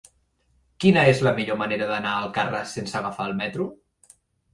Quina 0.85 1.01
és 1.09 1.19
la 1.27 1.33
millor 1.39 1.59
manera 1.59 1.87
d'anar 1.91 2.13
a 2.13 2.21
Alcarràs 2.29 2.73
sense 2.79 2.97
agafar 3.01 3.29
el 3.33 3.37
metro? 3.43 3.69